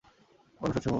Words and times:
অনুষদ 0.61 0.81
সমূহ 0.83 0.89